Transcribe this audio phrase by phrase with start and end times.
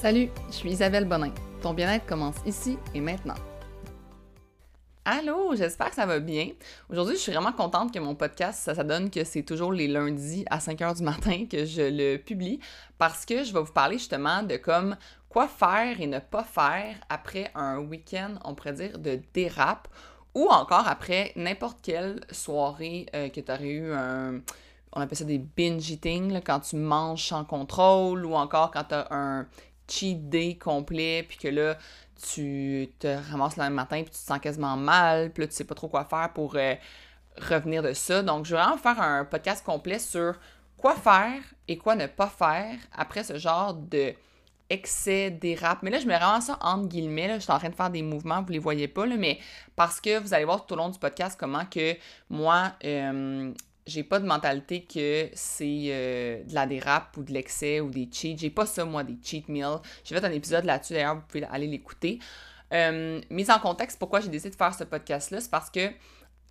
[0.00, 1.32] Salut, je suis Isabelle Bonin.
[1.60, 3.34] Ton bien-être commence ici et maintenant.
[5.04, 6.50] Allô, j'espère que ça va bien.
[6.88, 9.88] Aujourd'hui, je suis vraiment contente que mon podcast, ça, ça donne que c'est toujours les
[9.88, 12.60] lundis à 5 h du matin que je le publie
[12.96, 14.96] parce que je vais vous parler justement de comme
[15.28, 19.88] quoi faire et ne pas faire après un week-end, on pourrait dire, de dérape
[20.32, 24.42] ou encore après n'importe quelle soirée euh, que tu aurais eu un
[24.92, 28.94] on appelle ça des binge eating, quand tu manges sans contrôle, ou encore quand tu
[28.94, 29.46] as un
[29.88, 31.76] cheat day complet, puis que là,
[32.32, 35.64] tu te ramasses le matin, puis tu te sens quasiment mal, puis là, tu sais
[35.64, 36.74] pas trop quoi faire pour euh,
[37.36, 38.22] revenir de ça.
[38.22, 40.34] Donc, je vais vraiment faire un podcast complet sur
[40.76, 44.14] quoi faire et quoi ne pas faire après ce genre de
[44.70, 45.82] excès, dérape.
[45.82, 47.28] Mais là, je mets vraiment ça entre guillemets.
[47.28, 47.34] Là.
[47.38, 49.38] Je suis en train de faire des mouvements, vous les voyez pas, là, mais
[49.76, 51.96] parce que vous allez voir tout au long du podcast comment que
[52.28, 53.52] moi, euh,
[53.88, 58.08] j'ai pas de mentalité que c'est euh, de la dérape ou de l'excès ou des
[58.12, 58.36] cheats.
[58.36, 59.78] J'ai pas ça, moi, des cheat meals.
[60.04, 62.18] J'ai fait un épisode là-dessus, d'ailleurs, vous pouvez aller l'écouter.
[62.74, 65.88] Euh, mise en contexte, pourquoi j'ai décidé de faire ce podcast-là, c'est parce que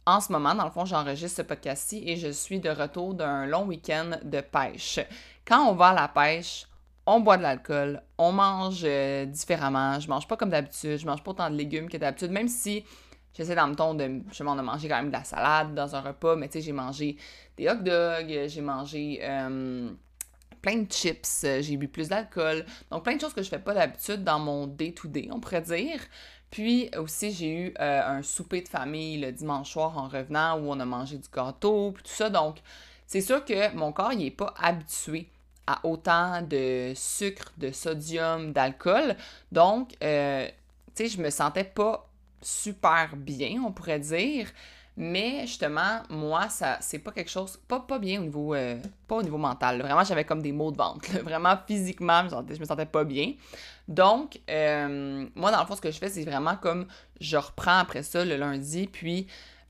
[0.08, 3.46] en ce moment, dans le fond, j'enregistre ce podcast-ci et je suis de retour d'un
[3.46, 5.00] long week-end de pêche.
[5.46, 6.66] Quand on va à la pêche,
[7.06, 11.22] on boit de l'alcool, on mange euh, différemment, je mange pas comme d'habitude, je mange
[11.24, 12.84] pas autant de légumes que d'habitude, même si
[13.38, 16.02] J'essaie dans le ton de justement de manger quand même de la salade dans un
[16.02, 17.18] repas, mais tu sais, j'ai mangé
[17.56, 19.20] des hot dogs, j'ai mangé
[20.62, 22.66] plein de chips, j'ai bu plus d'alcool.
[22.90, 26.00] Donc plein de choses que je fais pas d'habitude dans mon day-to-day, on pourrait dire.
[26.50, 30.72] Puis aussi, j'ai eu euh, un souper de famille le dimanche soir en revenant où
[30.72, 32.30] on a mangé du gâteau, puis tout ça.
[32.30, 32.58] Donc,
[33.06, 35.30] c'est sûr que mon corps, il est pas habitué
[35.68, 39.16] à autant de sucre, de sodium, d'alcool.
[39.52, 40.48] Donc, euh,
[40.96, 42.07] tu sais, je me sentais pas
[42.42, 44.48] super bien, on pourrait dire.
[45.00, 49.18] Mais justement, moi, ça c'est pas quelque chose, pas, pas bien au niveau, euh, pas
[49.18, 49.80] au niveau mental.
[49.80, 51.08] Vraiment, j'avais comme des maux de ventre.
[51.24, 53.34] Vraiment, physiquement, je me, sentais, je me sentais pas bien.
[53.88, 56.88] Donc, euh, moi, dans le fond, ce que je fais, c'est vraiment comme
[57.22, 59.28] je reprends après ça le lundi, puis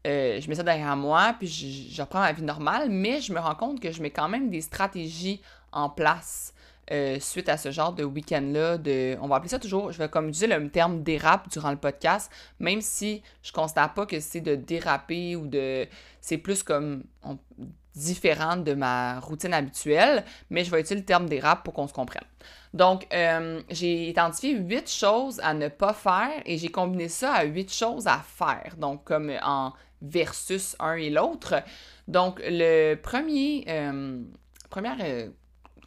[0.07, 3.33] euh, je mets ça derrière moi, puis je, je, reprends ma vie normale, mais je
[3.33, 6.53] me rends compte que je mets quand même des stratégies en place
[6.91, 10.09] euh, suite à ce genre de week-end-là, de, on va appeler ça toujours, je vais
[10.09, 14.41] comme utiliser le terme dérape durant le podcast, même si je constate pas que c'est
[14.41, 15.87] de déraper ou de,
[16.21, 17.03] c'est plus comme
[17.97, 21.93] différent de ma routine habituelle, mais je vais utiliser le terme dérape pour qu'on se
[21.93, 22.23] comprenne.
[22.73, 27.43] Donc, euh, j'ai identifié huit choses à ne pas faire et j'ai combiné ça à
[27.43, 31.55] huit choses à faire, donc comme en versus un et l'autre.
[32.07, 34.21] Donc, le premier, euh,
[34.69, 34.97] première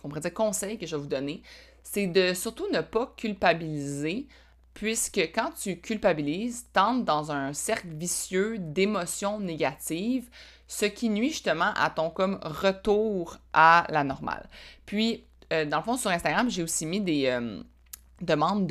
[0.01, 1.43] qu'on pourrait dire conseil que je vais vous donner,
[1.83, 4.27] c'est de surtout ne pas culpabiliser,
[4.75, 10.29] puisque quand tu culpabilises, t'entres dans un cercle vicieux d'émotions négatives,
[10.69, 14.49] ce qui nuit justement à ton comme retour à la normale.
[14.87, 17.61] Puis, euh, dans le fond, sur Instagram, j'ai aussi mis des euh,
[18.21, 18.71] demandes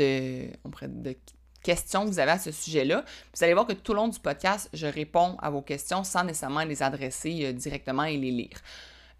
[0.63, 1.16] on de
[1.61, 3.03] questions que vous avez à ce sujet-là.
[3.35, 6.23] Vous allez voir que tout au long du podcast, je réponds à vos questions sans
[6.23, 8.61] nécessairement les adresser euh, directement et les lire.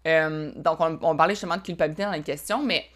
[0.06, 2.86] Euh, donc, on, parlait justement de culpabilité dans les questions, mais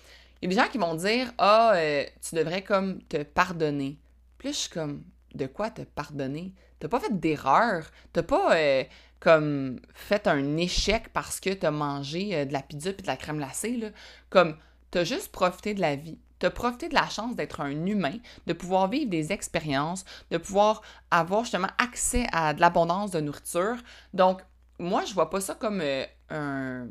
[0.40, 3.98] il y a des gens qui vont dire Ah, euh, tu devrais comme te pardonner.
[4.38, 5.04] Puis je suis comme
[5.34, 6.54] De quoi te pardonner?
[6.78, 7.84] T'as pas fait d'erreur.
[8.12, 8.84] T'as pas euh,
[9.20, 13.38] comme fait un échec parce que t'as mangé de la pizza puis de la crème
[13.38, 13.76] glacée.
[13.76, 13.88] Là.
[14.28, 14.56] Comme
[14.90, 16.18] t'as juste profité de la vie.
[16.40, 20.82] T'as profité de la chance d'être un humain, de pouvoir vivre des expériences, de pouvoir
[21.10, 23.76] avoir justement accès à de l'abondance de nourriture.
[24.12, 24.42] Donc,
[24.78, 25.82] moi, je vois pas ça comme
[26.30, 26.86] un.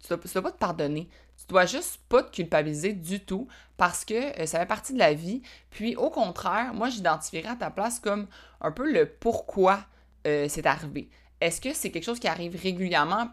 [0.00, 1.08] Tu dois, dois pas te pardonner.
[1.38, 3.46] Tu dois juste pas te culpabiliser du tout
[3.76, 5.40] parce que euh, ça fait partie de la vie.
[5.70, 8.26] Puis au contraire, moi j'identifierais à ta place comme
[8.60, 9.84] un peu le pourquoi
[10.26, 11.08] euh, c'est arrivé.
[11.40, 13.28] Est-ce que c'est quelque chose qui arrive régulièrement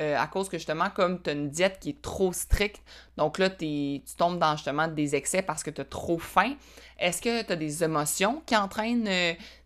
[0.00, 2.82] euh, à cause que justement, comme tu as une diète qui est trop stricte,
[3.16, 6.54] donc là, tu tombes dans justement des excès parce que tu as trop faim.
[6.98, 9.08] Est-ce que tu as des émotions qui entraînent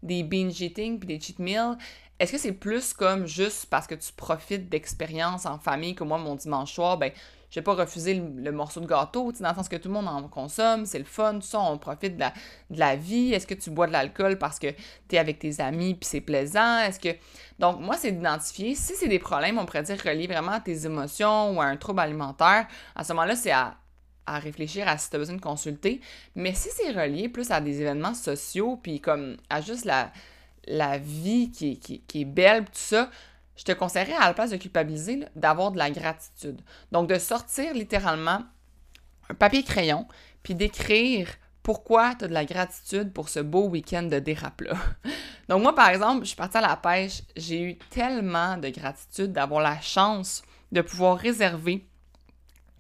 [0.03, 1.77] des binge eating puis des cheat meals?
[2.21, 6.19] Est-ce que c'est plus comme juste parce que tu profites d'expériences en famille que moi,
[6.19, 7.11] mon dimanche soir, ben,
[7.51, 10.07] je vais pas refuser le, morceau de gâteau, dans le sens que tout le monde
[10.07, 12.25] en consomme, c'est le fun, tout ça, on profite de
[12.77, 13.33] la, vie.
[13.33, 14.69] Est-ce que tu bois de l'alcool parce que
[15.09, 16.81] tu es avec tes amis puis c'est plaisant?
[16.81, 17.09] Est-ce que.
[17.59, 20.85] Donc, moi, c'est d'identifier si c'est des problèmes, on pourrait dire reliés vraiment à tes
[20.85, 22.67] émotions ou à un trouble alimentaire.
[22.95, 23.79] À ce moment-là, c'est à,
[24.27, 26.03] réfléchir à si tu as besoin de consulter.
[26.37, 30.13] Mais si c'est relié plus à des événements sociaux, puis comme à juste la,
[30.71, 33.11] la vie qui est, belle, tout ça,
[33.57, 36.61] je te conseillerais à la place de culpabiliser, d'avoir de la gratitude.
[36.93, 38.43] Donc, de sortir littéralement
[39.29, 40.07] un papier-crayon,
[40.43, 41.29] puis d'écrire
[41.63, 44.75] pourquoi tu as de la gratitude pour ce beau week-end de dérape-là.
[45.49, 49.33] Donc, moi, par exemple, je suis partie à la pêche, j'ai eu tellement de gratitude
[49.33, 51.90] d'avoir la chance de pouvoir réserver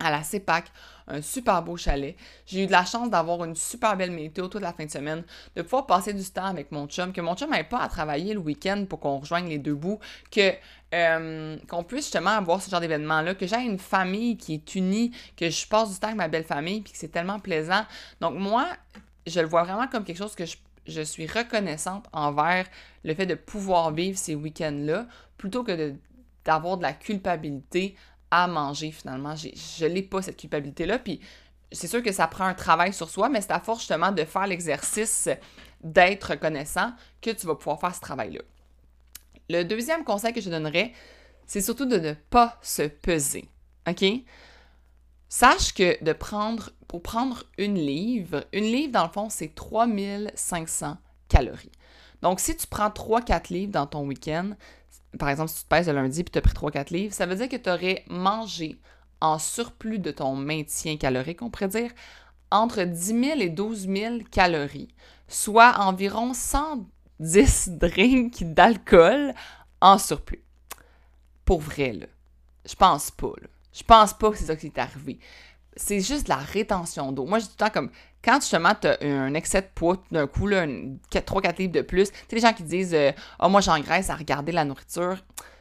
[0.00, 0.64] à la CEPAC,
[1.06, 2.16] un super beau chalet.
[2.46, 5.22] J'ai eu de la chance d'avoir une super belle météo toute la fin de semaine,
[5.54, 8.34] de pouvoir passer du temps avec mon chum, que mon chum n'ait pas à travailler
[8.34, 9.98] le week-end pour qu'on rejoigne les deux bouts,
[10.30, 10.52] que
[10.94, 15.12] euh, qu'on puisse justement avoir ce genre d'événement-là, que j'ai une famille qui est unie,
[15.36, 17.84] que je passe du temps avec ma belle famille, puis que c'est tellement plaisant.
[18.20, 18.66] Donc moi,
[19.26, 20.56] je le vois vraiment comme quelque chose que je,
[20.86, 22.66] je suis reconnaissante envers
[23.04, 25.06] le fait de pouvoir vivre ces week-ends-là,
[25.36, 25.94] plutôt que
[26.44, 27.94] d'avoir de la culpabilité
[28.30, 29.34] à manger finalement.
[29.36, 30.98] Je n'ai pas cette culpabilité-là.
[30.98, 31.20] Puis
[31.72, 34.24] c'est sûr que ça prend un travail sur soi, mais c'est à force justement de
[34.24, 35.28] faire l'exercice
[35.82, 38.40] d'être reconnaissant que tu vas pouvoir faire ce travail-là.
[39.48, 40.92] Le deuxième conseil que je donnerais,
[41.46, 43.48] c'est surtout de ne pas se peser.
[43.88, 44.04] OK?
[45.28, 50.98] Sache que de prendre, pour prendre une livre, une livre dans le fond, c'est 3500
[51.28, 51.72] calories.
[52.22, 54.50] Donc, si tu prends 3-4 livres dans ton week-end,
[55.18, 57.26] par exemple, si tu te pèses le lundi et tu as pris 3-4 livres, ça
[57.26, 58.80] veut dire que tu aurais mangé
[59.20, 61.90] en surplus de ton maintien calorique, on pourrait dire,
[62.50, 64.94] entre 10 000 et 12 000 calories,
[65.28, 69.34] soit environ 110 drinks d'alcool
[69.80, 70.44] en surplus.
[71.44, 72.06] Pour vrai, là.
[72.68, 73.48] Je pense pas, là.
[73.72, 75.18] Je pense pas que c'est ça qui est arrivé.
[75.76, 77.24] C'est juste la rétention d'eau.
[77.24, 77.90] Moi, je dis tout le temps comme
[78.22, 82.10] quand justement tu as un excès de poids d'un coup, là, 3-4 livres de plus,
[82.10, 85.16] tu sais, les gens qui disent euh, Ah, oh, moi j'engraisse à regarder la nourriture.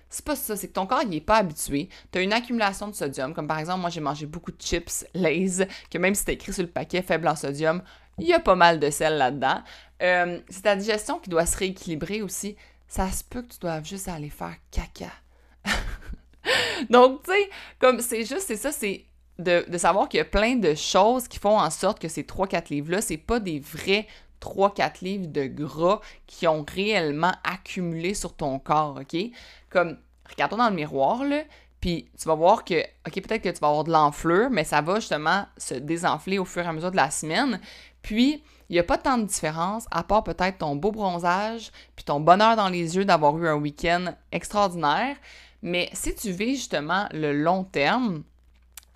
[0.09, 1.88] C'est pas ça, c'est que ton corps il est pas habitué.
[2.11, 5.61] Tu une accumulation de sodium, comme par exemple, moi j'ai mangé beaucoup de chips Lay's,
[5.91, 7.83] que même si c'est écrit sur le paquet faible en sodium,
[8.17, 9.61] il y a pas mal de sel là-dedans.
[10.01, 12.56] Euh, c'est ta digestion qui doit se rééquilibrer aussi.
[12.88, 15.11] Ça se peut que tu doives juste aller faire caca.
[16.89, 19.06] Donc, tu sais, comme c'est juste, c'est ça, c'est
[19.39, 22.69] de, savoir qu'il y a plein de choses qui font en sorte que ces 3-4
[22.69, 24.06] livres-là, c'est pas des vrais
[24.41, 29.19] 3-4 livres de gras qui ont réellement accumulé sur ton corps, OK?
[29.69, 29.97] Comme,
[30.30, 31.44] regarde-toi dans le miroir, là,
[31.80, 34.81] puis tu vas voir que, OK, peut-être que tu vas avoir de l'enflure, mais ça
[34.81, 37.62] va justement se désenfler au fur et à mesure de la semaine.
[38.01, 42.03] Puis, il n'y a pas tant de différence, à part peut-être ton beau bronzage, puis
[42.03, 45.15] ton bonheur dans les yeux d'avoir eu un week-end extraordinaire.
[45.62, 48.24] Mais si tu vis justement le long terme,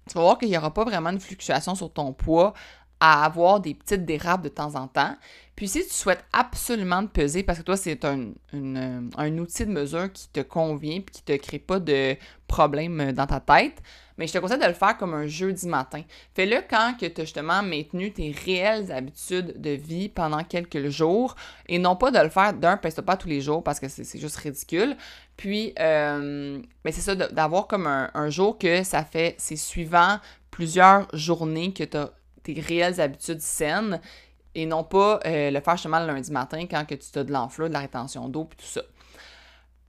[0.08, 2.54] tu vas voir qu'il n'y aura pas vraiment de fluctuation sur ton poids
[3.00, 5.16] à avoir des petites dérapes de temps en temps.
[5.56, 10.12] Puis si tu souhaites absolument peser, parce que toi, c'est un, un, outil de mesure
[10.12, 12.16] qui te convient et qui ne te crée pas de
[12.48, 13.82] problème dans ta tête,
[14.18, 16.02] mais je te conseille de le faire comme un jeudi matin.
[16.34, 21.36] Fais-le quand tu as justement maintenu tes réelles habitudes de vie pendant quelques jours
[21.68, 24.38] et non pas de le faire d'un, pas tous les jours parce que c'est juste
[24.38, 24.96] ridicule.
[25.38, 30.20] Puis, euh, ben, c'est ça, d'avoir comme un, jour que ça fait, c'est suivant
[30.52, 32.12] plusieurs journées que tu as
[32.44, 34.00] tes réelles habitudes saines
[34.56, 37.70] et non pas euh, le faire justement le lundi matin quand tu as de l'enflure,
[37.70, 38.82] de la rétention d'eau et tout ça.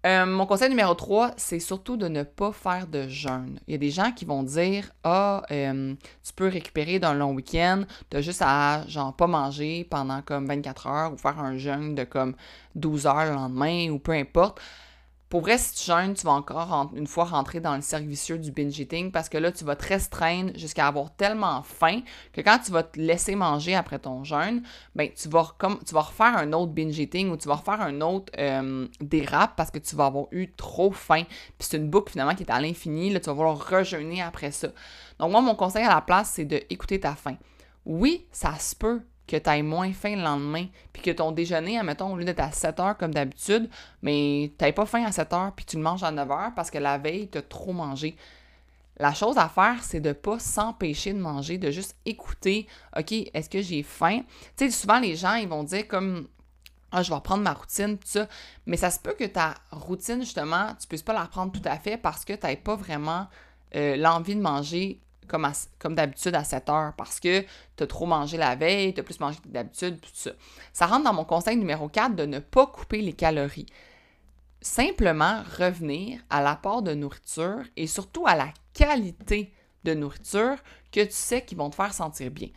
[0.05, 3.59] Euh, mon conseil numéro 3, c'est surtout de ne pas faire de jeûne.
[3.67, 7.33] Il y a des gens qui vont dire Ah, euh, tu peux récupérer d'un long
[7.33, 11.57] week-end, tu as juste à, genre, pas manger pendant comme 24 heures ou faire un
[11.57, 12.35] jeûne de comme
[12.75, 14.61] 12 heures le lendemain ou peu importe.
[15.35, 18.07] Pour vrai, si tu vas encore une fois rentrer dans le cercle
[18.39, 22.03] du binge eating parce que là, tu vas te restreindre jusqu'à avoir tellement faim
[22.33, 24.63] que quand tu vas te laisser manger après ton jeûne,
[24.95, 27.81] ben, tu vas, comme, tu vas refaire un autre binge eating ou tu vas refaire
[27.81, 28.33] un autre
[29.01, 31.25] dérap parce que tu vas avoir eu trop faim.
[31.25, 33.11] Puis c'est une boucle finalement qui est à l'infini.
[33.11, 34.69] Là, tu vas vouloir rejeûner après ça.
[35.19, 37.39] Donc, moi, mon conseil à la place, c'est d'écouter ta faim.
[37.85, 41.79] Oui, ça se peut que tu ailles moins faim le lendemain, puis que ton déjeuner,
[41.79, 43.69] admettons, au lieu d'être à 7 heures comme d'habitude,
[44.03, 46.71] mais tu pas faim à 7 heures, puis tu le manges à 9 heures parce
[46.71, 48.17] que la veille, tu as trop mangé.
[48.99, 53.51] La chose à faire, c'est de pas s'empêcher de manger, de juste écouter, OK, est-ce
[53.51, 54.21] que j'ai faim?
[54.57, 56.29] Tu sais, souvent, les gens, ils vont dire comme,
[56.93, 58.29] ah, je vais reprendre ma routine, tout ça.
[58.67, 61.77] Mais ça se peut que ta routine, justement, tu puisses pas la reprendre tout à
[61.77, 63.27] fait parce que tu n'as pas vraiment
[63.75, 67.43] euh, l'envie de manger comme, d'habitude à 7 heures parce que
[67.77, 70.31] tu as trop mangé la veille, tu as plus mangé que d'habitude, tout ça.
[70.73, 73.67] Ça rentre dans mon conseil numéro 4 de ne pas couper les calories.
[74.61, 79.53] Simplement revenir à l'apport de nourriture et surtout à la qualité
[79.85, 80.57] de nourriture
[80.91, 82.49] que tu sais qui vont te faire sentir bien.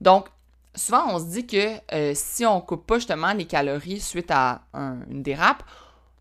[0.00, 0.28] Donc,
[0.74, 4.62] souvent on se dit que euh, si on coupe pas justement les calories suite à
[4.74, 5.62] une dérape,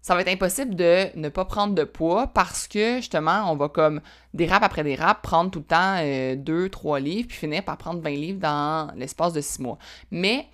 [0.04, 3.70] ça va être impossible de ne pas prendre de poids parce que justement, on va
[3.70, 4.02] comme
[4.34, 5.96] des rap après des rap prendre tout le temps
[6.36, 9.78] 2, euh, 3 livres, puis finir par prendre 20 livres dans l'espace de 6 mois.
[10.12, 10.50] Mais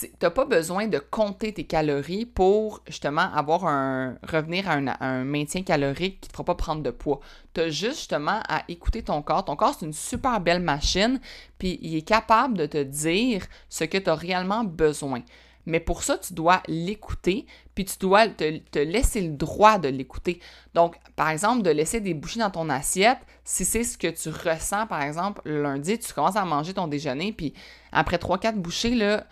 [0.00, 5.24] tu n'as pas besoin de compter tes calories pour justement avoir un revenir à un,
[5.24, 7.20] maintien calorique qui te fera pas prendre de poids.
[7.54, 9.46] Tu as juste justement à écouter ton corps.
[9.46, 11.20] Ton corps, c'est une super belle machine,
[11.56, 15.22] puis il est capable de te dire ce que tu as réellement besoin.
[15.66, 20.40] Mais pour ça, tu dois l'écouter, puis tu dois te, laisser le droit de l'écouter.
[20.74, 24.28] Donc, par exemple, de laisser des bouchées dans ton assiette, si c'est ce que tu
[24.28, 27.54] ressens, par exemple, le lundi, tu commences à manger ton déjeuner, puis
[27.92, 29.26] après 3-4 bouchées, là,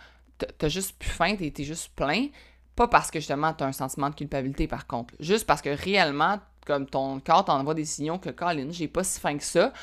[0.57, 2.27] t'as juste plus faim, t'es juste plein.
[2.75, 5.13] Pas parce que justement, tu as un sentiment de culpabilité, par contre.
[5.19, 9.19] Juste parce que réellement, comme ton corps t'envoie des signaux que, Colin, j'ai pas si
[9.19, 9.73] faim que ça.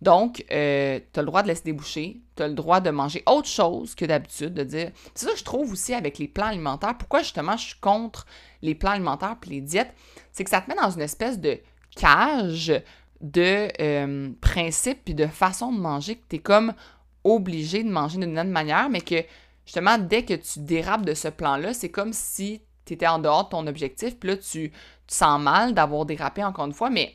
[0.00, 3.22] Donc, euh, tu as le droit de laisser déboucher, tu as le droit de manger
[3.26, 4.92] autre chose que d'habitude, de dire.
[5.14, 6.96] C'est ça que je trouve aussi avec les plans alimentaires.
[6.96, 8.26] Pourquoi justement je suis contre
[8.62, 9.92] les plans alimentaires et les diètes?
[10.32, 11.58] C'est que ça te met dans une espèce de
[11.96, 12.72] cage
[13.20, 16.72] de euh, principes puis de façon de manger que tu es comme
[17.24, 19.22] obligé de manger d'une autre manière, mais que
[19.66, 23.44] justement, dès que tu dérapes de ce plan-là, c'est comme si tu étais en dehors
[23.44, 27.14] de ton objectif, puis là, tu, tu sens mal d'avoir dérapé encore une fois, mais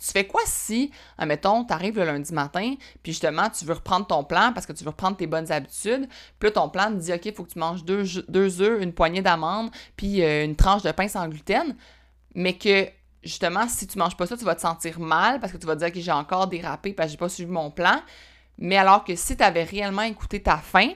[0.00, 4.06] tu fais quoi si, admettons, tu arrives le lundi matin, puis justement, tu veux reprendre
[4.06, 6.96] ton plan parce que tu veux reprendre tes bonnes habitudes, puis là, ton plan te
[6.96, 10.44] dit, OK, il faut que tu manges deux, deux œufs, une poignée d'amandes, puis euh,
[10.44, 11.74] une tranche de pain sans gluten,
[12.34, 12.88] mais que,
[13.22, 15.74] justement, si tu manges pas ça, tu vas te sentir mal parce que tu vas
[15.74, 18.00] te dire, que j'ai encore dérapé parce que j'ai pas suivi mon plan,
[18.58, 20.90] mais alors que si tu avais réellement écouté ta faim,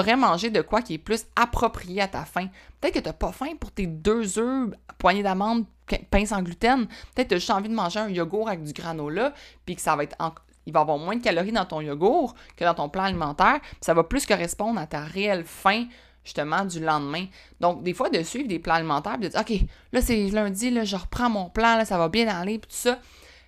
[0.00, 2.48] tu mangé de quoi qui est plus approprié à ta faim.
[2.80, 5.64] Peut-être que tu n'as pas faim pour tes deux œufs, poignée d'amandes,
[6.10, 6.86] pain sans gluten.
[7.14, 9.34] Peut-être que tu as juste envie de manger un yogourt avec du granola,
[9.66, 10.16] puis que ça va être
[10.64, 13.94] il va avoir moins de calories dans ton yogourt que dans ton plan alimentaire, ça
[13.94, 15.86] va plus correspondre à ta réelle faim
[16.24, 17.26] justement du lendemain.
[17.60, 19.52] Donc, des fois, de suivre des plans alimentaires, de dire, OK,
[19.92, 22.76] là, c'est lundi, là, je reprends mon plan, là, ça va bien aller, puis tout
[22.76, 23.00] ça.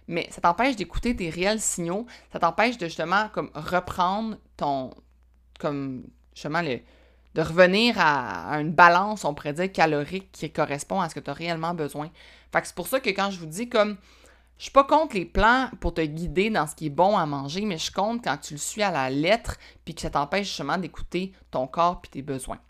[0.09, 4.91] Mais ça t'empêche d'écouter tes réels signaux, ça t'empêche de justement comme reprendre ton,
[5.59, 6.03] comme
[6.35, 6.81] justement le,
[7.35, 11.31] de revenir à, une balance, on pourrait dire, calorique qui correspond à ce que tu
[11.31, 12.11] as réellement besoin.
[12.53, 13.97] Fait que c'est pour ça que quand je vous dis comme
[14.57, 17.27] je suis pas contre les plans pour te guider dans ce qui est bon à
[17.27, 20.47] manger, mais je compte quand tu le suis à la lettre, puis que ça t'empêche
[20.47, 22.61] justement d'écouter ton corps puis tes besoins.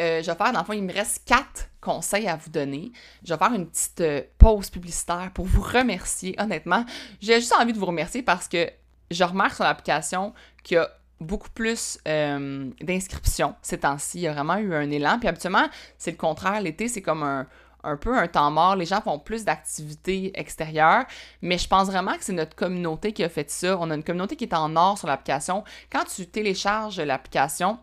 [0.00, 2.92] Euh, je vais faire, dans le fond, il me reste quatre conseils à vous donner.
[3.22, 6.34] Je vais faire une petite euh, pause publicitaire pour vous remercier.
[6.38, 6.84] Honnêtement,
[7.20, 8.70] j'ai juste envie de vous remercier parce que
[9.10, 10.88] je remarque sur l'application qu'il y a
[11.20, 14.18] beaucoup plus euh, d'inscriptions ces temps-ci.
[14.18, 15.18] Il y a vraiment eu un élan.
[15.18, 16.60] Puis habituellement, c'est le contraire.
[16.60, 17.46] L'été, c'est comme un,
[17.84, 18.76] un peu un temps mort.
[18.76, 21.04] Les gens font plus d'activités extérieures.
[21.42, 23.76] Mais je pense vraiment que c'est notre communauté qui a fait ça.
[23.78, 25.64] On a une communauté qui est en or sur l'application.
[25.90, 27.78] Quand tu télécharges l'application,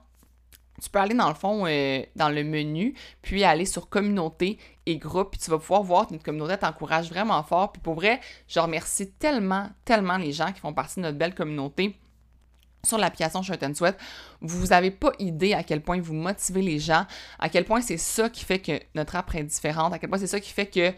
[0.81, 4.97] tu peux aller dans le fond, euh, dans le menu, puis aller sur communauté et
[4.97, 7.71] groupe, puis tu vas pouvoir voir que notre communauté t'encourage vraiment fort.
[7.71, 11.33] Puis pour vrai, je remercie tellement, tellement les gens qui font partie de notre belle
[11.33, 11.97] communauté
[12.87, 13.97] sur l'application Shirt and Sweat,
[14.41, 17.05] vous n'avez pas idée à quel point vous motivez les gens,
[17.39, 20.19] à quel point c'est ça qui fait que notre app est différente, à quel point
[20.19, 20.93] c'est ça qui fait que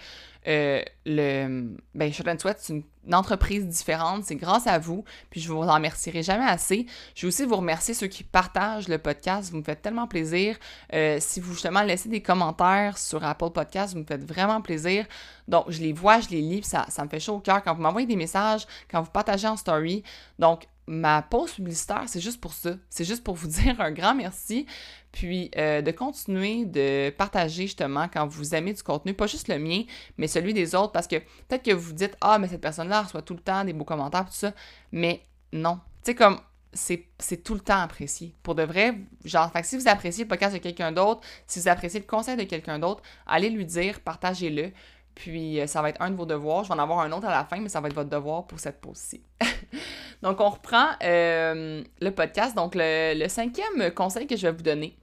[0.48, 4.25] euh, le ben, Shirt and Sweat, c'est une, entreprise différente.
[4.25, 5.03] C'est grâce à vous.
[5.31, 6.86] Puis je vous en remercierai jamais assez.
[7.15, 9.51] Je vais aussi vous remercier ceux qui partagent le podcast.
[9.51, 10.58] Vous me faites tellement plaisir.
[10.93, 15.08] Euh, si vous justement laissez des commentaires sur Apple Podcast, vous me faites vraiment plaisir.
[15.48, 17.74] Donc, je les vois, je les lis, ça, ça me fait chaud au cœur quand
[17.74, 20.03] vous m'envoyez des messages, quand vous partagez en story.
[20.38, 22.72] Donc, ma pause publicitaire, c'est juste pour ça.
[22.89, 24.65] C'est juste pour vous dire un grand merci.
[25.12, 29.58] Puis euh, de continuer de partager justement quand vous aimez du contenu, pas juste le
[29.58, 29.84] mien,
[30.18, 33.22] mais celui des autres, parce que peut-être que vous dites Ah, mais cette personne-là reçoit
[33.22, 34.54] tout le temps des beaux commentaires, tout ça.
[34.92, 35.80] Mais non.
[36.04, 36.39] Tu sais, comme
[36.74, 38.36] c'est tout le temps apprécié.
[38.44, 41.68] Pour de vrai, genre, fait si vous appréciez le podcast de quelqu'un d'autre, si vous
[41.68, 44.72] appréciez le conseil de quelqu'un d'autre, allez lui dire, partagez-le.
[45.16, 46.63] Puis euh, ça va être un de vos devoirs.
[46.63, 48.46] Je vais en avoir un autre à la fin, mais ça va être votre devoir
[48.48, 49.24] pour cette pause-ci.
[50.22, 52.56] Donc, on reprend euh, le podcast.
[52.56, 54.96] Donc, le, cinquième conseil que je vais vous donner,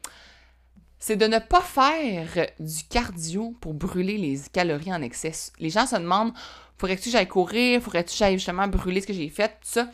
[0.99, 5.53] c'est de ne pas faire du cardio pour brûler les calories en excès.
[5.59, 6.33] Les gens se demandent
[6.79, 7.81] faudrait-tu que j'aille courir?
[7.81, 9.49] Faudrait-tu que j'aille justement brûler ce que j'ai fait?
[9.49, 9.89] Tout ça.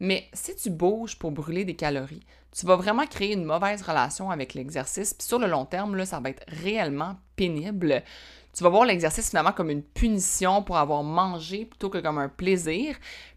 [0.00, 4.30] Mais si tu bouges pour brûler des calories, tu vas vraiment créer une mauvaise relation
[4.30, 5.14] avec l'exercice.
[5.14, 8.02] Puis sur le long terme, là, ça va être réellement pénible
[8.56, 12.30] tu vas voir l'exercice finalement comme une punition pour avoir mangé plutôt que comme un
[12.30, 12.96] plaisir.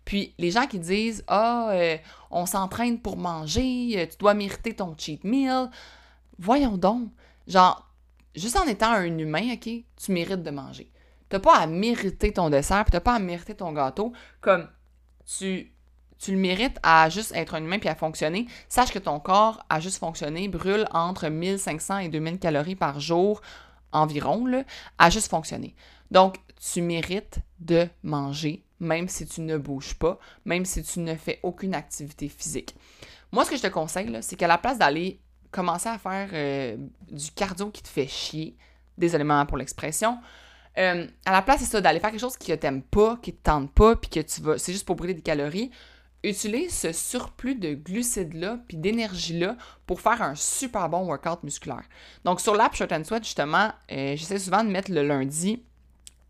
[0.10, 1.96] Puis les gens qui disent Ah, euh,
[2.32, 5.70] on s'entraîne pour manger, euh, tu dois mériter ton cheat meal.
[6.40, 7.12] Voyons donc.
[7.46, 7.88] Genre,
[8.36, 10.92] juste en étant un humain, OK, tu mérites de manger.
[11.30, 14.12] T'as pas à mériter ton dessert, puis t'as pas à mériter ton gâteau.
[14.42, 14.68] Comme
[15.28, 15.72] tu,
[16.18, 18.48] tu le mérites à juste être un humain puis à fonctionner.
[18.68, 23.42] Sache que ton corps a juste fonctionné, brûle entre 1500 et 2000 calories par jour
[23.92, 24.64] environ, là,
[24.98, 25.76] a juste fonctionné.
[26.10, 31.16] Donc, tu mérites de manger, même si tu ne bouges pas, même si tu ne
[31.16, 32.76] fais aucune activité physique.
[33.32, 35.20] Moi, ce que je te conseille, c'est qu'à la place d'aller
[35.52, 36.78] commencer à faire euh,
[37.10, 38.56] du cardio qui te fait chier,
[38.98, 40.20] désolé pour l'expression,
[40.78, 43.32] euh, à la place, c'est ça, d'aller faire quelque chose qui ne t'aime pas, qui
[43.32, 45.72] ne te tente pas, puis que tu vas, c'est juste pour brûler des calories,
[46.24, 49.56] utilise ce surplus de glucides-là puis d'énergie-là
[49.86, 51.84] pour faire un super bon workout musculaire.
[52.26, 55.64] Donc, sur l'app Short and Sweat, justement, euh, j'essaie souvent de mettre le lundi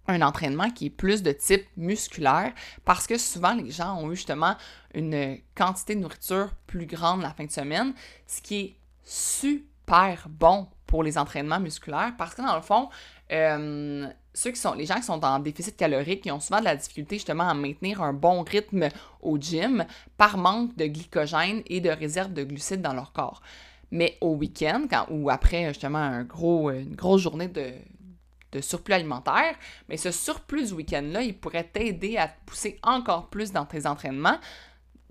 [0.09, 2.51] un entraînement qui est plus de type musculaire
[2.85, 4.55] parce que souvent les gens ont eu justement
[4.93, 7.93] une quantité de nourriture plus grande la fin de semaine,
[8.27, 12.89] ce qui est super bon pour les entraînements musculaires parce que dans le fond,
[13.31, 16.65] euh, ceux qui sont, les gens qui sont en déficit calorique, qui ont souvent de
[16.65, 18.89] la difficulté justement à maintenir un bon rythme
[19.21, 19.85] au gym
[20.17, 23.41] par manque de glycogène et de réserve de glucides dans leur corps.
[23.91, 27.73] Mais au week-end, ou après justement un gros, une grosse journée de,
[28.51, 29.56] de surplus alimentaire,
[29.88, 34.39] mais ce surplus du week-end-là, il pourrait t'aider à pousser encore plus dans tes entraînements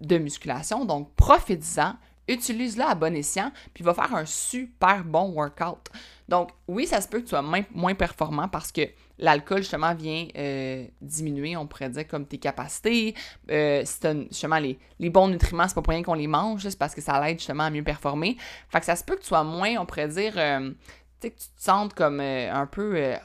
[0.01, 0.85] de musculation.
[0.85, 1.95] Donc, profite-en,
[2.29, 5.91] utilise-le à bon escient, puis va faire un super bon workout.
[6.29, 8.83] Donc, oui, ça se peut que tu sois moins, performant parce que
[9.19, 13.15] l'alcool, justement, vient euh, diminuer, on pourrait dire, comme tes capacités.
[13.51, 14.79] Euh, justement, les,
[15.11, 17.65] bons nutriments, c'est pas pour rien qu'on les mange, c'est parce que ça l'aide justement
[17.65, 18.37] à mieux performer.
[18.69, 20.71] Fait que ça se peut que tu sois moins, on pourrait dire, euh,
[21.21, 23.19] tu sais, que tu te sentes comme un peu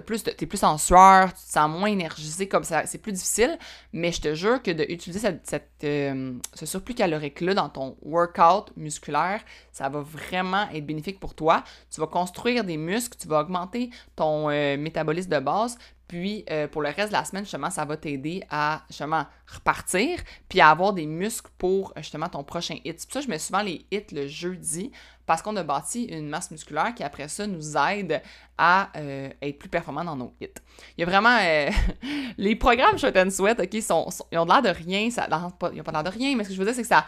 [0.00, 3.58] plus t'es plus en sueur, tu te sens moins énergisé, comme ça, c'est plus difficile,
[3.92, 9.40] mais je te jure que d'utiliser cette, euh, ce surplus calorique-là dans ton workout musculaire,
[9.72, 11.64] ça va vraiment être bénéfique pour toi.
[11.90, 16.68] Tu vas construire des muscles, tu vas augmenter ton euh, métabolisme de base, puis euh,
[16.68, 20.68] pour le reste de la semaine, justement, ça va t'aider à justement repartir, puis à
[20.68, 23.00] avoir des muscles pour justement ton prochain hit.
[23.00, 24.92] C'est pour ça que je mets souvent les hits le jeudi,
[25.26, 28.22] parce qu'on a bâti une masse musculaire qui après ça nous aide
[28.58, 30.48] à euh, être plus performant dans nos hits.
[30.96, 31.70] Il y a vraiment euh,
[32.38, 35.50] les programmes Short and Sweat, ok, sont, ils ont l'air de rien, ça, ils n'ont
[35.50, 37.06] pas l'air de rien, mais ce que je veux dire, c'est que ça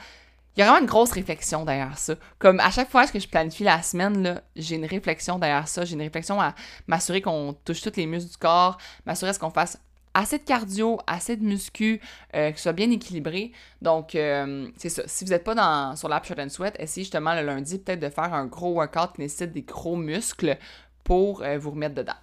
[0.57, 2.15] il y a vraiment une grosse réflexion derrière ça.
[2.39, 5.85] Comme à chaque fois que je planifie la semaine, j'ai une réflexion derrière ça.
[5.85, 6.55] J'ai une réflexion à
[6.87, 9.79] m'assurer qu'on touche tous les muscles du corps, m'assurer qu'on fasse
[10.17, 12.01] assez de cardio, assez de muscu,
[12.35, 13.53] euh, que ce soit bien équilibré.
[13.83, 15.03] Donc, euh, c'est ça.
[15.07, 18.01] Si vous n'êtes pas dans, sur l'app Short and Sweat, essayez justement le lundi peut-être
[18.01, 20.57] de faire un gros workout qui nécessite des gros muscles
[21.05, 22.17] pour euh, vous remettre dedans.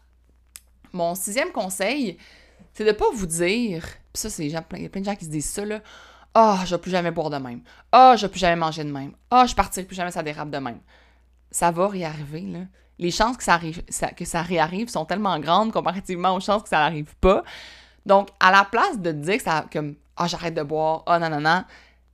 [0.91, 2.17] Mon sixième conseil,
[2.73, 5.15] c'est de ne pas vous dire, puis ça, c'est il y a plein de gens
[5.15, 5.79] qui se disent ça, là,
[6.33, 7.61] ah, oh, je vais plus jamais boire de même.
[7.91, 9.13] Ah, oh, je vais plus jamais manger de même.
[9.29, 10.79] Ah, oh, je partirai plus jamais ça dérape de même.
[11.51, 12.59] Ça va réarriver, là.
[12.97, 13.83] Les chances que ça, arrive,
[14.15, 17.43] que ça réarrive sont tellement grandes comparativement aux chances que ça n'arrive pas.
[18.05, 21.19] Donc, à la place de te dire que ça, comme, ah, j'arrête de boire, ah,
[21.19, 21.63] non, non, non,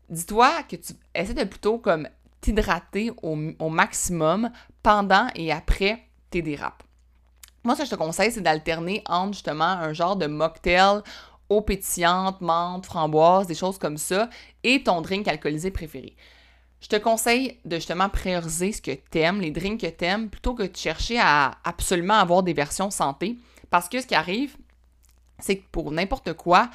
[0.10, 2.08] dis-toi que tu essaies de plutôt, comme,
[2.42, 4.50] t'hydrater au, au maximum
[4.82, 6.84] pendant et après tes dérapes.
[7.64, 11.02] Moi, ce que je te conseille, c'est d'alterner entre justement un genre de mocktail
[11.50, 14.30] eau pétillante, menthe, framboise, des choses comme ça,
[14.64, 16.16] et ton drink alcoolisé préféré.
[16.80, 20.64] Je te conseille de justement prioriser ce que t'aimes, les drinks que t'aimes, plutôt que
[20.64, 23.38] de chercher à absolument avoir des versions santé.
[23.70, 24.56] Parce que ce qui arrive,
[25.40, 26.70] c'est que pour n'importe quoi,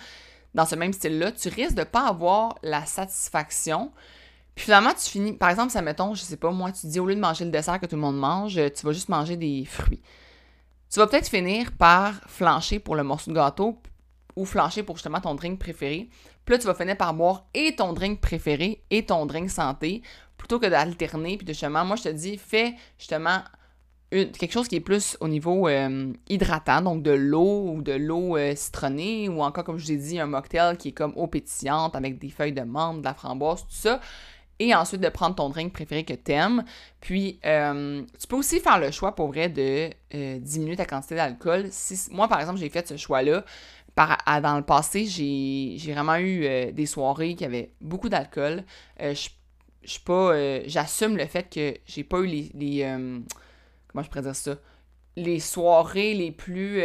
[0.55, 3.92] dans ce même style-là, tu risques de ne pas avoir la satisfaction.
[4.55, 7.07] Puis finalement, tu finis, par exemple, ça mettons, je sais pas, moi, tu dis au
[7.07, 9.64] lieu de manger le dessert que tout le monde mange, tu vas juste manger des
[9.64, 10.03] fruits.
[10.90, 13.81] Tu vas peut-être finir par flancher pour le morceau de gâteau,
[14.37, 16.09] ou flancher pour justement ton drink préféré.
[16.44, 20.03] Puis là, tu vas finir par boire et ton drink préféré et ton drink santé
[20.37, 21.37] plutôt que d'alterner.
[21.37, 23.40] Puis justement, moi, je te dis, fais justement
[24.22, 28.37] quelque chose qui est plus au niveau euh, hydratant, donc de l'eau ou de l'eau
[28.37, 31.27] euh, citronnée ou encore, comme je vous ai dit, un mocktail qui est comme eau
[31.27, 34.00] pétillante avec des feuilles de menthe, de la framboise, tout ça.
[34.61, 36.64] Et ensuite de prendre ton drink préféré que t'aimes.
[37.00, 39.90] Puis, euh, tu peux aussi faire le choix pour vrai de
[40.38, 41.70] diminuer ta quantité d'alcool.
[42.12, 43.44] Moi, par exemple, j'ai fait ce choix-là
[43.96, 48.64] dans le passé, j'ai vraiment eu des soirées qui avaient beaucoup d'alcool.
[49.00, 50.62] Euh, je pas.
[50.66, 52.50] J'assume le fait que j'ai pas eu les.
[53.94, 54.57] Comment je pourrais dire ça?
[55.16, 56.83] Les soirées les plus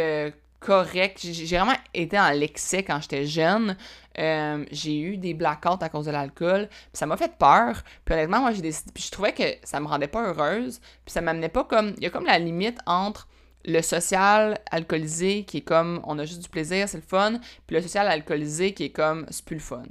[0.60, 1.18] correctes.
[1.22, 3.76] J'ai vraiment été en l'excès quand j'étais jeune.
[4.16, 6.68] j'ai eu des blackouts à cause de l'alcool.
[6.92, 7.82] Ça m'a fait peur.
[8.04, 8.92] Puis honnêtement, moi, j'ai décidé.
[8.94, 10.80] Puis je trouvais que ça me rendait pas heureuse.
[11.04, 11.94] Puis ça m'amenait pas comme.
[11.96, 13.26] Il y a comme la limite entre
[13.64, 17.76] le social alcoolisé qui est comme on a juste du plaisir, c'est le fun, puis
[17.76, 19.82] le social alcoolisé qui est comme c'est plus le fun.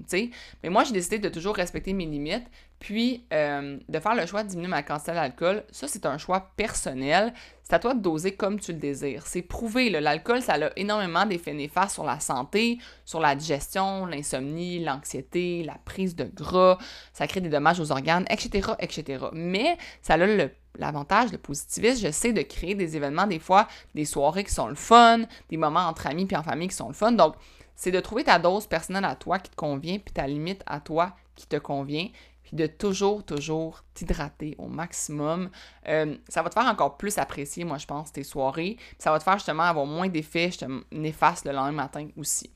[0.64, 2.48] Mais moi, j'ai décidé de toujours respecter mes limites,
[2.80, 5.64] puis euh, de faire le choix de diminuer ma quantité d'alcool.
[5.72, 7.34] Ça, c'est un choix personnel.
[7.64, 9.28] C'est à toi de doser comme tu le désires.
[9.28, 14.84] C'est prouvé, l'alcool, ça a énormément d'effets néfastes sur la santé, sur la digestion, l'insomnie,
[14.84, 16.78] l'anxiété, la prise de gras,
[17.14, 19.26] ça crée des dommages aux organes, etc., etc.
[19.34, 23.68] Mais ça a le L'avantage, le positivisme, je sais de créer des événements, des fois,
[23.96, 26.88] des soirées qui sont le fun, des moments entre amis puis en famille qui sont
[26.88, 27.12] le fun.
[27.12, 27.36] Donc,
[27.76, 30.80] c'est de trouver ta dose personnelle à toi qui te convient, puis ta limite à
[30.80, 32.10] toi qui te convient,
[32.44, 35.50] puis de toujours, toujours t'hydrater au maximum.
[35.88, 38.76] Euh, ça va te faire encore plus apprécier, moi, je pense, tes soirées.
[38.78, 40.50] Puis ça va te faire justement avoir moins d'effets
[40.92, 42.50] néfastes le lendemain matin aussi.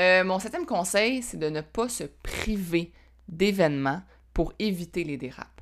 [0.00, 2.92] Euh, mon septième conseil, c'est de ne pas se priver
[3.28, 5.53] d'événements pour éviter les dérapes.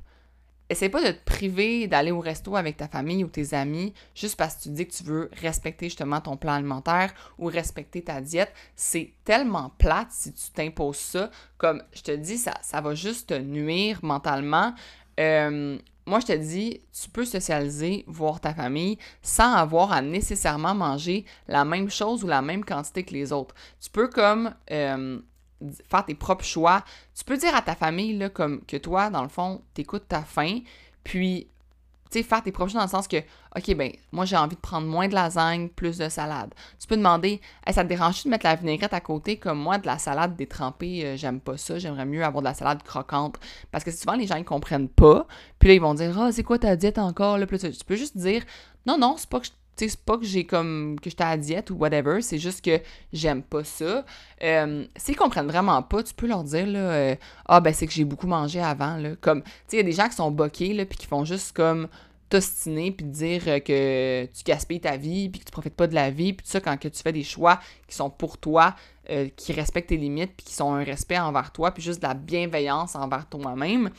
[0.73, 4.37] Essaye pas de te priver d'aller au resto avec ta famille ou tes amis juste
[4.37, 8.23] parce que tu dis que tu veux respecter justement ton plan alimentaire ou respecter ta
[8.23, 8.51] diète.
[8.75, 11.31] C'est tellement plate si tu t'imposes ça.
[11.59, 14.75] Comme je te dis, ça, ça va juste te nuire mentalement.
[15.21, 20.75] Euh, moi, je te dis, tu peux socialiser, voir ta famille sans avoir à nécessairement
[20.75, 23.55] manger la même chose ou la même quantité que les autres.
[23.79, 25.21] Tu peux comme euh,
[25.89, 26.85] faire tes propres choix.
[27.15, 30.23] Tu peux dire à ta famille là, comme que toi, dans le fond, t'écoutes ta
[30.23, 30.61] faim,
[31.05, 31.49] puis
[32.13, 33.17] tu sais, faire tes propres choix dans le sens que,
[33.57, 36.53] OK, ben, moi, j'ai envie de prendre moins de lasagne, plus de salade.
[36.79, 39.39] Tu peux demander, ça te dérange de mettre la vinaigrette à côté?
[39.39, 42.55] Comme moi, de la salade détrempée, euh, j'aime pas ça, j'aimerais mieux avoir de la
[42.55, 43.37] salade croquante.
[43.71, 45.27] Parce que souvent, les gens, ils comprennent pas.
[45.59, 47.39] Puis là, ils vont dire, ah, c'est quoi ta diète encore?
[47.39, 48.45] Là, tu peux juste dire,
[48.85, 51.71] non, non, c'est pas que je c'est pas que j'ai comme que j'étais à diète
[51.71, 52.81] ou whatever, c'est juste que
[53.13, 54.05] j'aime pas ça.
[54.43, 57.93] Euh, S'ils comprennent vraiment pas, tu peux leur dire là, euh, ah ben c'est que
[57.93, 60.31] j'ai beaucoup mangé avant là, comme tu sais il y a des gens qui sont
[60.31, 61.89] boqués là puis qui font juste comme
[62.29, 65.95] t'ostiner puis dire euh, que tu gaspilles ta vie puis que tu profites pas de
[65.95, 67.59] la vie puis tout ça quand que tu fais des choix
[67.89, 68.75] qui sont pour toi,
[69.37, 72.15] qui respectent tes limites puis qui sont un respect envers toi puis juste de la
[72.15, 73.91] bienveillance envers toi-même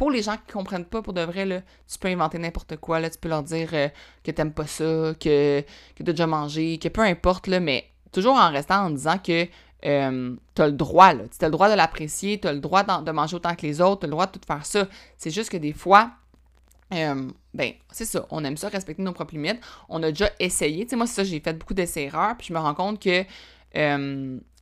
[0.00, 3.00] pour les gens qui comprennent pas pour de vrai, là, tu peux inventer n'importe quoi.
[3.00, 3.86] Là, tu peux leur dire euh,
[4.24, 8.50] que t'aimes pas ça, que, que t'as déjà mangé, que peu importe, mais toujours en
[8.50, 9.46] restant en disant que
[9.84, 11.24] euh, t'as le droit, là.
[11.38, 14.06] T'as le droit de l'apprécier, t'as le droit de manger autant que les autres, t'as
[14.06, 14.88] le droit de tout faire ça.
[15.18, 16.12] C'est juste que des fois,
[16.94, 19.60] euh, ben, c'est ça, on aime ça, respecter nos propres limites.
[19.90, 20.86] On a déjà essayé.
[20.86, 23.22] Tu sais, moi, c'est ça, j'ai fait beaucoup d'essais-erreurs, puis je me rends compte que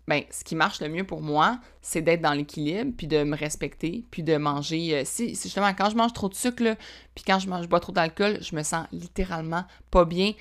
[0.09, 3.37] ben, ce qui marche le mieux pour moi, c'est d'être dans l'équilibre, puis de me
[3.37, 4.97] respecter, puis de manger.
[4.97, 6.77] Euh, si, justement, quand je mange trop de sucre,
[7.14, 10.33] puis quand je, mange, je bois trop d'alcool, je me sens littéralement pas bien,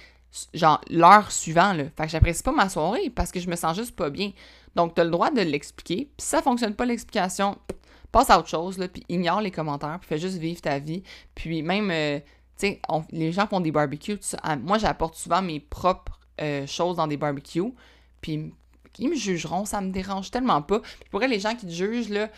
[0.54, 1.76] genre l'heure suivante.
[1.76, 1.84] Là.
[1.98, 4.32] Fait que j'apprécie pas ma soirée parce que je me sens juste pas bien.
[4.76, 6.06] Donc, tu le droit de l'expliquer.
[6.16, 7.58] Puis si ça fonctionne pas l'explication,
[8.14, 11.04] passe à autre chose, puis ignore les commentaires, puis fais juste vivre ta vie.
[11.36, 12.20] Puis même, euh,
[12.58, 14.20] tu sais, les gens font des barbecues,
[14.64, 17.74] moi, j'apporte souvent mes propres euh, choses dans des barbecues.
[18.22, 18.54] Puis
[19.00, 20.80] ils me jugeront, ça me dérange tellement pas.
[20.80, 22.30] Puis pour les gens qui te jugent, là,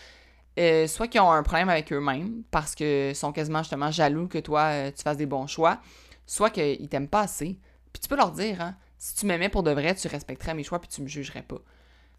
[0.59, 4.39] euh, soit qu'ils ont un problème avec eux-mêmes parce qu'ils sont quasiment justement jaloux que
[4.39, 5.79] toi, euh, tu fasses des bons choix,
[6.25, 7.57] soit qu'ils t'aiment pas assez.
[7.93, 10.63] Puis tu peux leur dire, hein, si tu m'aimais pour de vrai, tu respecterais mes
[10.63, 11.59] choix puis tu me jugerais pas.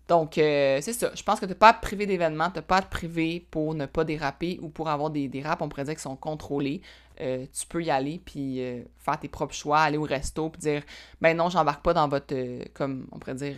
[0.08, 1.10] Donc, euh, c'est ça.
[1.14, 3.74] Je pense que tu pas à te priver d'événements, tu pas à te priver pour
[3.74, 6.80] ne pas déraper ou pour avoir des dérapes, on pourrait dire, qui sont contrôlés.
[7.18, 8.62] Tu peux y aller puis
[8.96, 10.82] faire tes propres choix, aller au resto puis dire
[11.20, 12.34] ben non, j'embarque pas dans votre
[12.72, 13.56] comme on pourrait dire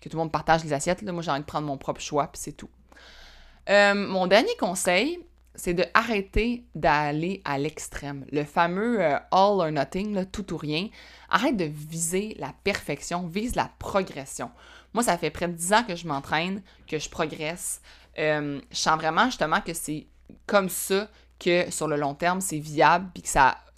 [0.00, 2.00] que tout le monde partage les assiettes là, moi j'ai envie de prendre mon propre
[2.00, 2.70] choix puis c'est tout.
[3.68, 5.20] mon dernier conseil,
[5.54, 8.24] c'est de arrêter d'aller à l'extrême.
[8.32, 10.88] Le fameux all or nothing, tout ou rien.
[11.28, 14.50] Arrête de viser la perfection, vise la progression.
[14.92, 17.80] Moi, ça fait près de 10 ans que je m'entraîne, que je progresse.
[18.18, 20.06] Euh, je sens vraiment justement que c'est
[20.46, 21.08] comme ça
[21.38, 23.28] que sur le long terme, c'est viable, puis que,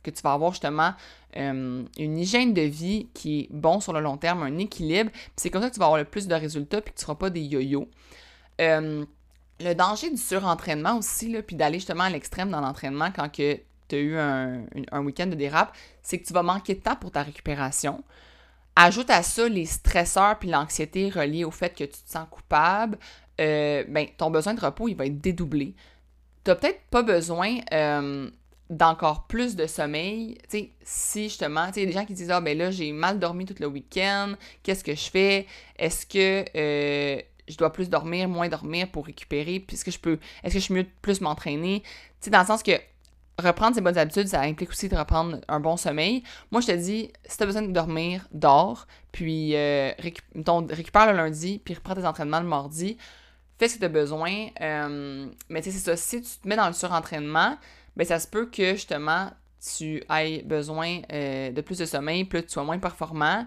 [0.02, 0.94] que tu vas avoir justement
[1.36, 5.10] euh, une hygiène de vie qui est bon sur le long terme, un équilibre.
[5.36, 7.06] C'est comme ça que tu vas avoir le plus de résultats, puis que tu ne
[7.06, 7.88] seras pas des yo-yo.
[8.60, 9.04] Euh,
[9.60, 13.96] le danger du surentraînement aussi, puis d'aller justement à l'extrême dans l'entraînement quand tu as
[13.96, 17.22] eu un, un week-end de dérape, c'est que tu vas manquer de temps pour ta
[17.22, 18.02] récupération.
[18.74, 22.98] Ajoute à ça les stresseurs puis l'anxiété reliée au fait que tu te sens coupable,
[23.40, 25.74] euh, ben, ton besoin de repos, il va être dédoublé.
[26.44, 27.58] Tu n'as peut-être pas besoin
[28.70, 30.38] d'encore plus de sommeil.
[30.48, 32.92] Tu sais, si justement, tu sais, il des gens qui disent Ah, ben là, j'ai
[32.92, 35.46] mal dormi tout le week-end, qu'est-ce que je fais?
[35.78, 39.60] Est-ce que euh, je dois plus dormir, moins dormir pour récupérer?
[39.60, 41.82] Puis est-ce que je peux, est-ce que je suis mieux plus m'entraîner?
[41.82, 42.72] Tu sais, dans le sens que
[43.38, 46.22] reprendre ses bonnes habitudes, ça implique aussi de reprendre un bon sommeil.
[46.50, 51.16] Moi, je te dis, si tu as besoin de dormir, dors, puis euh, récupère le
[51.16, 52.96] lundi, puis reprends tes entraînements le mardi.
[53.58, 54.48] Fais ce que tu besoin.
[54.60, 55.96] Euh, mais tu sais, c'est ça.
[55.96, 57.56] Si tu te mets dans le surentraînement,
[57.96, 59.30] ben ça se peut que justement
[59.76, 63.46] tu aies besoin euh, de plus de sommeil, plus tu sois moins performant.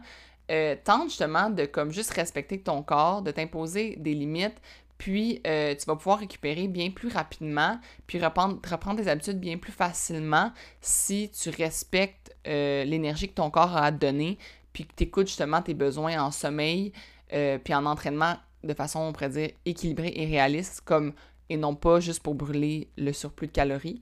[0.83, 4.61] tente justement de comme juste respecter ton corps, de t'imposer des limites,
[4.97, 9.57] puis, euh, tu vas pouvoir récupérer bien plus rapidement, puis reprendre, reprendre tes habitudes bien
[9.57, 14.37] plus facilement si tu respectes euh, l'énergie que ton corps a à te donner,
[14.71, 16.93] puis que tu écoutes justement tes besoins en sommeil,
[17.33, 21.13] euh, puis en entraînement de façon, on pourrait dire, équilibrée et réaliste, comme
[21.49, 24.01] et non pas juste pour brûler le surplus de calories.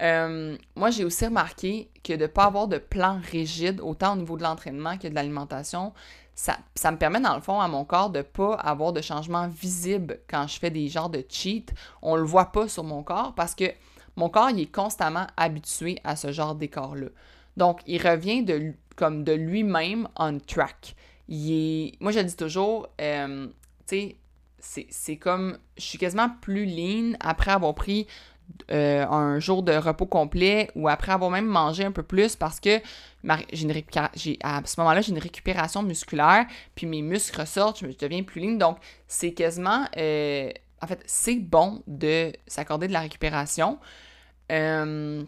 [0.00, 4.36] Moi, j'ai aussi remarqué que de ne pas avoir de plan rigide, autant au niveau
[4.36, 5.92] de l'entraînement que de l'alimentation,
[6.34, 6.56] ça,
[6.90, 10.20] me permet, dans le fond, à mon corps de ne pas avoir de changement visible
[10.28, 11.72] quand je fais des genres de cheat.
[12.00, 13.64] On le voit pas sur mon corps parce que
[14.16, 17.08] mon corps, il est constamment habitué à ce genre décor-là.
[17.56, 20.96] Donc, il revient de, comme de lui-même on track.
[21.28, 23.46] Il est, moi, je dis toujours, euh,
[23.86, 24.14] tu
[24.58, 28.06] sais, c'est comme, je suis quasiment plus lean après avoir pris
[28.70, 32.60] euh, un jour de repos complet ou après avoir même mangé un peu plus parce
[32.60, 32.80] que
[33.52, 38.40] j'ai à ce moment-là, j'ai une récupération musculaire, puis mes muscles ressortent, je, deviens plus
[38.40, 38.58] ligne.
[38.58, 39.84] Donc, c'est quasiment.
[39.96, 43.78] Euh, en fait, c'est bon de s'accorder de la récupération.
[44.50, 45.22] Euh,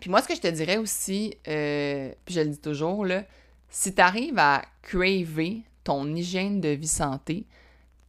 [0.00, 3.24] puis moi, ce que je te dirais aussi, puis je le dis toujours, là,
[3.68, 7.46] si tu arrives à craver ton hygiène de vie santé,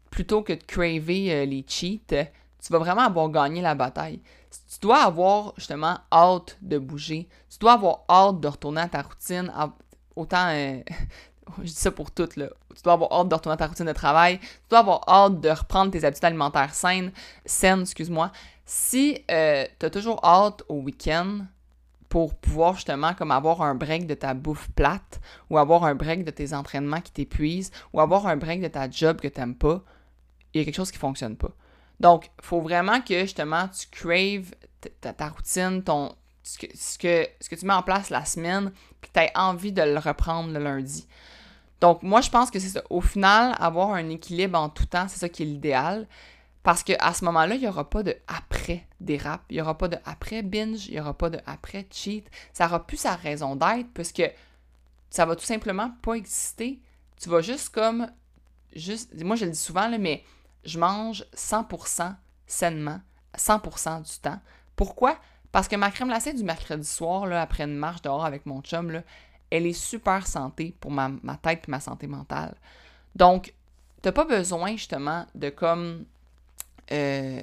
[0.10, 2.26] plutôt que de craver les cheats,
[2.62, 4.22] tu vas vraiment avoir gagné la bataille.
[4.52, 7.28] Tu dois avoir justement hâte de bouger.
[7.50, 9.52] Tu dois avoir hâte de retourner à ta routine.
[10.16, 10.82] Autant, euh,
[11.60, 12.50] je dis ça pour toutes, là.
[12.76, 14.40] Tu dois avoir hâte de retourner à ta routine de travail.
[14.40, 17.12] Tu dois avoir hâte de reprendre tes habitudes alimentaires saines,
[17.46, 18.32] saines, excuse-moi.
[18.66, 21.46] Si euh, tu as toujours hâte au week-end
[22.10, 26.26] pour pouvoir justement comme avoir un break de ta bouffe plate ou avoir un break
[26.26, 29.56] de tes entraînements qui t'épuisent ou avoir un break de ta job que tu n'aimes
[29.56, 29.84] pas,
[30.54, 31.52] il y a quelque chose qui ne fonctionne pas.
[32.00, 34.52] Donc, il faut vraiment que justement tu craves
[35.02, 36.98] ta, routine, ton, ce que, ce,
[37.50, 40.52] que, tu mets en place la semaine, puis que tu aies envie de le reprendre
[40.52, 41.08] le lundi.
[41.82, 42.84] Donc, moi, je pense que c'est ça.
[42.90, 46.08] Au final, avoir un équilibre en tout temps, c'est ça qui est l'idéal.
[46.62, 49.88] Parce qu'à ce moment-là, il n'y aura pas de après dérap, il n'y aura pas
[49.88, 52.30] de après binge, il n'y aura pas de après cheat.
[52.52, 54.24] Ça n'aura plus sa raison d'être parce que
[55.10, 56.80] ça va tout simplement pas exister.
[57.22, 58.12] Tu vas juste comme.
[58.76, 60.24] Juste, moi, je le dis souvent, là, mais
[60.64, 62.16] je mange 100%
[62.48, 63.00] sainement,
[63.38, 64.40] 100% du temps.
[64.76, 65.18] Pourquoi?
[65.52, 68.62] Parce que ma crème glacée du mercredi soir, là, après une marche dehors avec mon
[68.62, 69.02] chum,
[69.50, 71.10] elle est super santé pour ma,
[71.42, 72.56] tête et ma santé mentale.
[73.16, 73.54] Donc,
[74.02, 76.06] t'as pas besoin justement de comme
[76.92, 77.42] euh,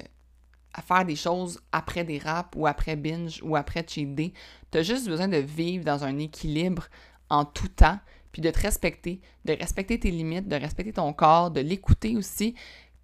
[0.81, 4.33] faire des choses après des raps ou après binge ou après cheat day.
[4.71, 6.87] T'as juste besoin de vivre dans un équilibre
[7.29, 7.99] en tout temps,
[8.31, 12.55] puis de te respecter, de respecter tes limites, de respecter ton corps, de l'écouter aussi,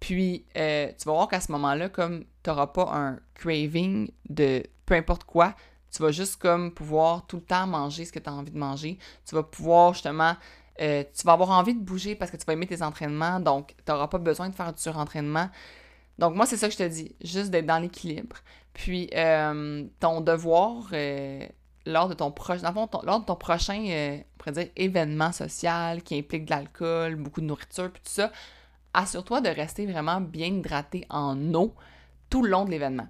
[0.04, 4.62] puis, euh, tu vas voir qu'à ce moment-là, comme tu n'auras pas un craving de
[4.84, 5.54] peu importe quoi,
[5.90, 8.58] tu vas juste comme pouvoir tout le temps manger ce que tu as envie de
[8.58, 8.98] manger.
[9.24, 10.36] Tu vas pouvoir justement,
[10.82, 13.74] euh, tu vas avoir envie de bouger parce que tu vas aimer tes entraînements, donc
[13.78, 15.48] tu n'auras pas besoin de faire du surentraînement.
[16.18, 18.36] Donc moi, c'est ça que je te dis, juste d'être dans l'équilibre.
[18.74, 20.90] Puis, euh, ton devoir,
[21.86, 26.44] lors de ton, prochain, lors de ton prochain, on pourrait dire, événement social qui implique
[26.44, 28.30] de l'alcool, beaucoup de nourriture, puis tout ça,
[28.94, 31.74] assure-toi de rester vraiment bien hydraté en eau
[32.30, 33.08] tout le long de l'événement.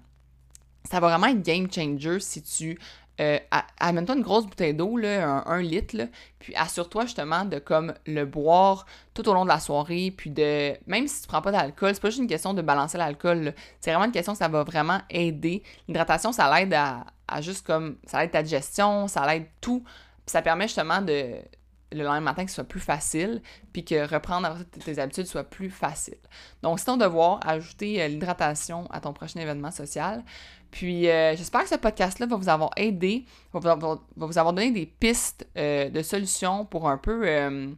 [0.83, 2.77] Ça va vraiment être game changer si tu
[3.21, 3.39] euh,
[3.79, 5.95] amène-toi une grosse bouteille d'eau, un, litre,
[6.37, 10.73] puis assure-toi justement de comme le boire tout au long de la soirée, puis de
[10.85, 13.91] même si tu prends pas d'alcool, c'est pas juste une question de balancer l'alcool, c'est
[13.91, 15.63] vraiment une question ça va vraiment aider.
[15.87, 20.31] L'hydratation, ça l'aide à, à, juste comme ça aide ta digestion, ça l'aide tout, puis
[20.31, 21.35] ça permet justement de
[21.91, 23.41] le lendemain matin que ce soit plus facile,
[23.73, 26.17] puis que reprendre tes habitudes soit plus facile.
[26.61, 30.23] Donc, c'est ton devoir, ajouter euh, l'hydratation à ton prochain événement social.
[30.71, 34.85] Puis, euh, j'espère que ce podcast-là va vous avoir aidé, va vous, avoir donné des
[34.85, 37.75] pistes euh, de solutions pour un peu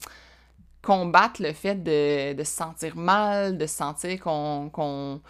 [0.81, 5.21] combattre le fait de, se sentir mal, de se sentir qu'on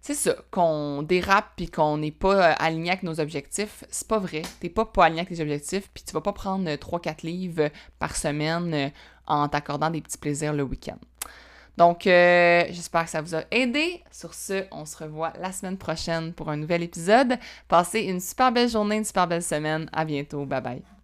[0.00, 4.18] c'est ça, qu'on dérape puis qu'on n'est pas euh, aligné avec nos objectifs, c'est pas
[4.18, 4.42] vrai.
[4.60, 7.62] T'es pas pas aligné avec tes objectifs puis tu vas pas prendre 3-4 euh, livres
[7.64, 8.92] euh, par semaine
[9.26, 10.98] en t'accordant des petits plaisirs le week-end.
[11.76, 14.02] Donc, j'espère que ça vous a aidé.
[14.10, 17.38] Sur ce, on se revoit la semaine prochaine pour un nouvel épisode.
[17.68, 19.88] Passez une super belle journée, une super belle semaine.
[19.92, 20.44] À bientôt.
[20.44, 20.97] Bye bye.